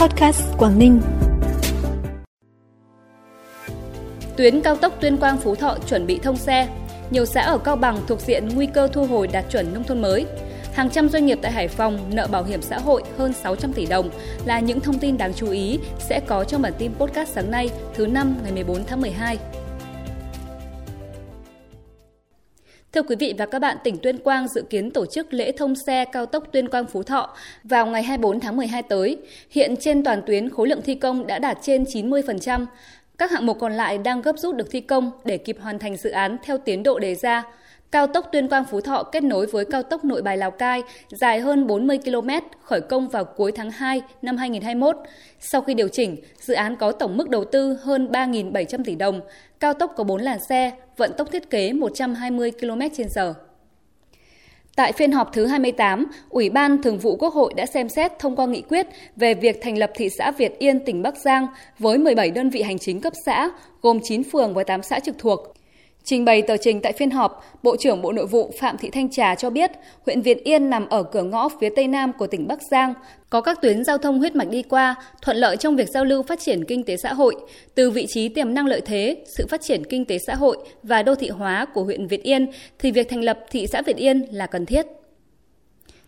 [0.00, 1.00] Podcast Quảng Ninh.
[4.36, 6.68] Tuyến cao tốc Tuyên Quang Phú Thọ chuẩn bị thông xe.
[7.10, 10.02] Nhiều xã ở Cao Bằng thuộc diện nguy cơ thu hồi đạt chuẩn nông thôn
[10.02, 10.26] mới.
[10.72, 13.86] Hàng trăm doanh nghiệp tại Hải Phòng nợ bảo hiểm xã hội hơn 600 tỷ
[13.86, 14.10] đồng
[14.44, 17.70] là những thông tin đáng chú ý sẽ có trong bản tin podcast sáng nay,
[17.94, 19.38] thứ năm, ngày 14 tháng 12.
[22.92, 25.74] Thưa quý vị và các bạn, tỉnh Tuyên Quang dự kiến tổ chức lễ thông
[25.86, 29.16] xe cao tốc Tuyên Quang Phú Thọ vào ngày 24 tháng 12 tới.
[29.50, 32.66] Hiện trên toàn tuyến khối lượng thi công đã đạt trên 90%.
[33.18, 35.96] Các hạng mục còn lại đang gấp rút được thi công để kịp hoàn thành
[35.96, 37.42] dự án theo tiến độ đề ra.
[37.90, 40.82] Cao tốc Tuyên Quang Phú Thọ kết nối với cao tốc Nội Bài Lào Cai
[41.08, 42.28] dài hơn 40 km,
[42.62, 44.96] khởi công vào cuối tháng 2 năm 2021.
[45.40, 49.20] Sau khi điều chỉnh, dự án có tổng mức đầu tư hơn 3.700 tỷ đồng,
[49.60, 53.32] cao tốc có 4 làn xe, vận tốc thiết kế 120 km/h.
[54.76, 58.36] Tại phiên họp thứ 28, Ủy ban Thường vụ Quốc hội đã xem xét thông
[58.36, 58.86] qua nghị quyết
[59.16, 61.46] về việc thành lập thị xã Việt Yên, tỉnh Bắc Giang
[61.78, 63.50] với 17 đơn vị hành chính cấp xã,
[63.82, 65.54] gồm 9 phường và 8 xã trực thuộc.
[66.04, 69.10] Trình bày tờ trình tại phiên họp, Bộ trưởng Bộ Nội vụ Phạm Thị Thanh
[69.10, 69.70] Trà cho biết,
[70.06, 72.94] huyện Việt Yên nằm ở cửa ngõ phía tây nam của tỉnh Bắc Giang,
[73.30, 76.22] có các tuyến giao thông huyết mạch đi qua, thuận lợi trong việc giao lưu
[76.22, 77.36] phát triển kinh tế xã hội.
[77.74, 81.02] Từ vị trí tiềm năng lợi thế, sự phát triển kinh tế xã hội và
[81.02, 82.46] đô thị hóa của huyện Việt Yên
[82.78, 84.86] thì việc thành lập thị xã Việt Yên là cần thiết.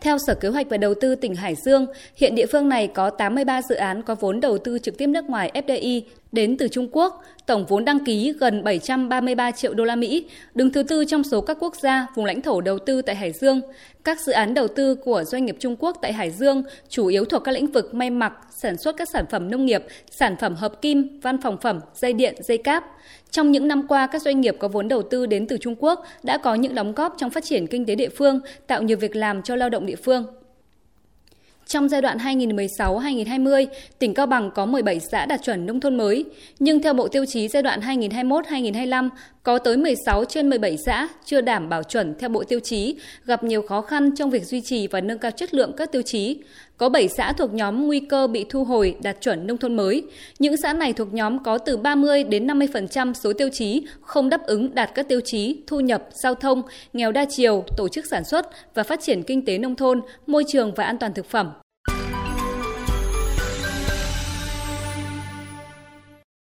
[0.00, 3.10] Theo Sở Kế hoạch và Đầu tư tỉnh Hải Dương, hiện địa phương này có
[3.10, 6.02] 83 dự án có vốn đầu tư trực tiếp nước ngoài FDI
[6.34, 10.72] đến từ Trung Quốc, tổng vốn đăng ký gần 733 triệu đô la Mỹ, đứng
[10.72, 13.60] thứ tư trong số các quốc gia vùng lãnh thổ đầu tư tại Hải Dương.
[14.04, 17.24] Các dự án đầu tư của doanh nghiệp Trung Quốc tại Hải Dương chủ yếu
[17.24, 20.54] thuộc các lĩnh vực may mặc, sản xuất các sản phẩm nông nghiệp, sản phẩm
[20.54, 22.84] hợp kim, văn phòng phẩm, dây điện, dây cáp.
[23.30, 26.04] Trong những năm qua, các doanh nghiệp có vốn đầu tư đến từ Trung Quốc
[26.22, 29.16] đã có những đóng góp trong phát triển kinh tế địa phương, tạo nhiều việc
[29.16, 30.26] làm cho lao động địa phương.
[31.66, 33.66] Trong giai đoạn 2016-2020,
[33.98, 36.24] tỉnh Cao Bằng có 17 xã đạt chuẩn nông thôn mới,
[36.58, 39.08] nhưng theo Bộ Tiêu chí giai đoạn 2021-2025,
[39.42, 43.44] có tới 16 trên 17 xã chưa đảm bảo chuẩn theo Bộ Tiêu chí, gặp
[43.44, 46.36] nhiều khó khăn trong việc duy trì và nâng cao chất lượng các tiêu chí.
[46.76, 50.02] Có 7 xã thuộc nhóm nguy cơ bị thu hồi đạt chuẩn nông thôn mới.
[50.38, 54.42] Những xã này thuộc nhóm có từ 30 đến 50% số tiêu chí không đáp
[54.46, 56.62] ứng đạt các tiêu chí thu nhập, giao thông,
[56.92, 60.44] nghèo đa chiều, tổ chức sản xuất và phát triển kinh tế nông thôn, môi
[60.48, 61.50] trường và an toàn thực phẩm.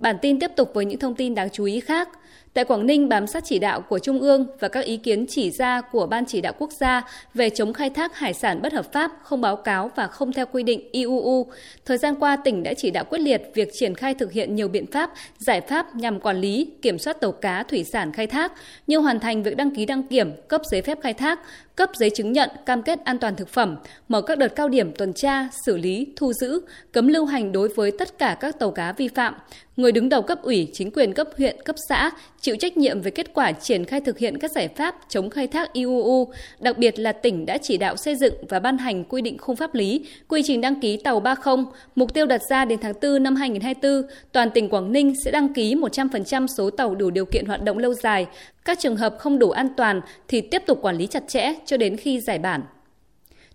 [0.00, 2.08] Bản tin tiếp tục với những thông tin đáng chú ý khác.
[2.54, 5.50] Tại Quảng Ninh, bám sát chỉ đạo của Trung ương và các ý kiến chỉ
[5.50, 7.02] ra của Ban chỉ đạo quốc gia
[7.34, 10.46] về chống khai thác hải sản bất hợp pháp, không báo cáo và không theo
[10.46, 11.46] quy định IUU,
[11.84, 14.68] thời gian qua tỉnh đã chỉ đạo quyết liệt việc triển khai thực hiện nhiều
[14.68, 18.52] biện pháp, giải pháp nhằm quản lý, kiểm soát tàu cá thủy sản khai thác,
[18.86, 21.40] như hoàn thành việc đăng ký đăng kiểm, cấp giấy phép khai thác,
[21.76, 23.76] cấp giấy chứng nhận cam kết an toàn thực phẩm,
[24.08, 26.60] mở các đợt cao điểm tuần tra, xử lý, thu giữ,
[26.92, 29.34] cấm lưu hành đối với tất cả các tàu cá vi phạm.
[29.76, 32.10] Người đứng đầu cấp ủy, chính quyền cấp huyện, cấp xã
[32.42, 35.46] chịu trách nhiệm về kết quả triển khai thực hiện các giải pháp chống khai
[35.46, 36.28] thác IUU,
[36.60, 39.56] đặc biệt là tỉnh đã chỉ đạo xây dựng và ban hành quy định khung
[39.56, 41.56] pháp lý, quy trình đăng ký tàu 30,
[41.94, 45.54] mục tiêu đặt ra đến tháng 4 năm 2024, toàn tỉnh Quảng Ninh sẽ đăng
[45.54, 48.26] ký 100% số tàu đủ điều kiện hoạt động lâu dài,
[48.64, 51.76] các trường hợp không đủ an toàn thì tiếp tục quản lý chặt chẽ cho
[51.76, 52.62] đến khi giải bản.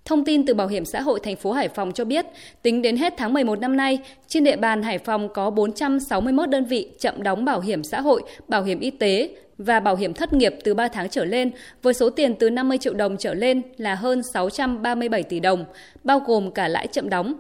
[0.08, 2.26] Thông tin từ Bảo hiểm xã hội thành phố Hải Phòng cho biết,
[2.62, 6.66] tính đến hết tháng 11 năm nay, trên địa bàn Hải Phòng có 461 đơn
[6.66, 10.34] vị chậm đóng bảo hiểm xã hội, bảo hiểm y tế và bảo hiểm thất
[10.34, 11.52] nghiệp từ 3 tháng trở lên
[11.82, 15.66] với số tiền từ 50 triệu đồng trở lên là hơn 637 tỷ đồng,
[16.04, 17.34] bao gồm cả lãi chậm đóng.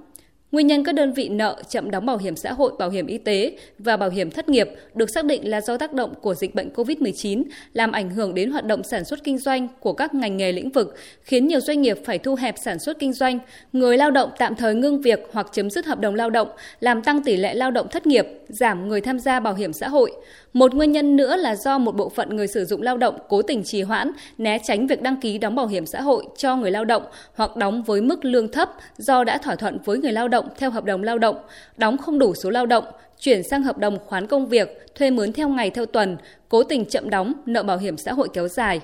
[0.51, 3.17] Nguyên nhân các đơn vị nợ chậm đóng bảo hiểm xã hội, bảo hiểm y
[3.17, 6.55] tế và bảo hiểm thất nghiệp được xác định là do tác động của dịch
[6.55, 7.43] bệnh COVID-19
[7.73, 10.69] làm ảnh hưởng đến hoạt động sản xuất kinh doanh của các ngành nghề lĩnh
[10.69, 13.39] vực, khiến nhiều doanh nghiệp phải thu hẹp sản xuất kinh doanh,
[13.73, 16.47] người lao động tạm thời ngưng việc hoặc chấm dứt hợp đồng lao động,
[16.79, 19.87] làm tăng tỷ lệ lao động thất nghiệp, giảm người tham gia bảo hiểm xã
[19.87, 20.11] hội.
[20.53, 23.41] Một nguyên nhân nữa là do một bộ phận người sử dụng lao động cố
[23.41, 26.71] tình trì hoãn, né tránh việc đăng ký đóng bảo hiểm xã hội cho người
[26.71, 27.03] lao động
[27.35, 30.69] hoặc đóng với mức lương thấp do đã thỏa thuận với người lao động theo
[30.69, 31.35] hợp đồng lao động,
[31.77, 32.83] đóng không đủ số lao động,
[33.19, 36.17] chuyển sang hợp đồng khoán công việc, thuê mướn theo ngày theo tuần,
[36.49, 38.81] cố tình chậm đóng, nợ bảo hiểm xã hội kéo dài.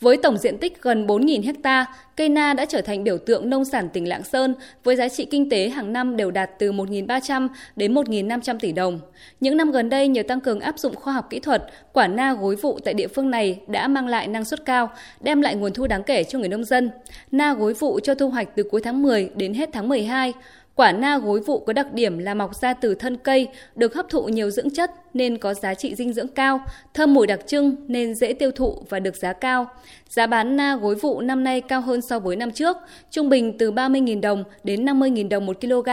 [0.00, 1.86] Với tổng diện tích gần 4.000 ha,
[2.16, 4.54] cây na đã trở thành biểu tượng nông sản tỉnh Lạng Sơn
[4.84, 9.00] với giá trị kinh tế hàng năm đều đạt từ 1.300 đến 1.500 tỷ đồng.
[9.40, 11.62] Những năm gần đây, nhờ tăng cường áp dụng khoa học kỹ thuật,
[11.92, 15.40] quả na gối vụ tại địa phương này đã mang lại năng suất cao, đem
[15.40, 16.90] lại nguồn thu đáng kể cho người nông dân.
[17.32, 20.32] Na gối vụ cho thu hoạch từ cuối tháng 10 đến hết tháng 12.
[20.76, 24.08] Quả na gối vụ có đặc điểm là mọc ra từ thân cây, được hấp
[24.08, 26.60] thụ nhiều dưỡng chất nên có giá trị dinh dưỡng cao,
[26.94, 29.66] thơm mùi đặc trưng nên dễ tiêu thụ và được giá cao.
[30.08, 32.76] Giá bán na gối vụ năm nay cao hơn so với năm trước,
[33.10, 35.88] trung bình từ 30.000 đồng đến 50.000 đồng 1 kg.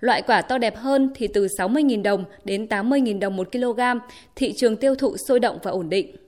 [0.00, 3.80] Loại quả to đẹp hơn thì từ 60.000 đồng đến 80.000 đồng 1 kg.
[4.36, 6.25] Thị trường tiêu thụ sôi động và ổn định.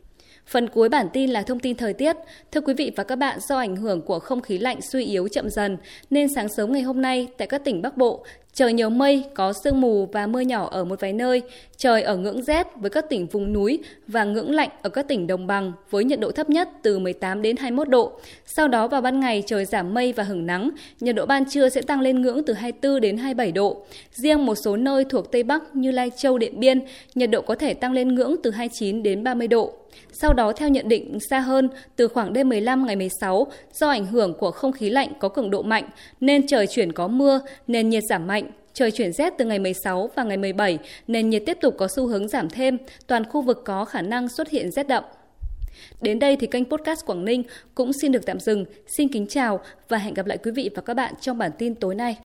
[0.48, 2.16] Phần cuối bản tin là thông tin thời tiết.
[2.52, 5.28] Thưa quý vị và các bạn, do ảnh hưởng của không khí lạnh suy yếu
[5.28, 5.76] chậm dần,
[6.10, 8.24] nên sáng sớm ngày hôm nay tại các tỉnh Bắc Bộ,
[8.58, 11.42] trời nhiều mây, có sương mù và mưa nhỏ ở một vài nơi.
[11.76, 15.26] Trời ở ngưỡng rét với các tỉnh vùng núi và ngưỡng lạnh ở các tỉnh
[15.26, 18.12] đồng bằng với nhiệt độ thấp nhất từ 18 đến 21 độ.
[18.46, 20.70] Sau đó vào ban ngày trời giảm mây và hứng nắng,
[21.00, 23.84] nhiệt độ ban trưa sẽ tăng lên ngưỡng từ 24 đến 27 độ.
[24.12, 26.80] Riêng một số nơi thuộc Tây Bắc như Lai Châu, Điện Biên,
[27.14, 29.72] nhiệt độ có thể tăng lên ngưỡng từ 29 đến 30 độ.
[30.12, 34.06] Sau đó theo nhận định xa hơn, từ khoảng đêm 15 ngày 16, do ảnh
[34.06, 35.84] hưởng của không khí lạnh có cường độ mạnh
[36.20, 38.47] nên trời chuyển có mưa, nền nhiệt giảm mạnh,
[38.78, 42.06] trời chuyển rét từ ngày 16 và ngày 17, nền nhiệt tiếp tục có xu
[42.06, 45.04] hướng giảm thêm, toàn khu vực có khả năng xuất hiện rét đậm.
[46.00, 47.42] Đến đây thì kênh podcast Quảng Ninh
[47.74, 48.64] cũng xin được tạm dừng.
[48.86, 51.74] Xin kính chào và hẹn gặp lại quý vị và các bạn trong bản tin
[51.74, 52.16] tối nay.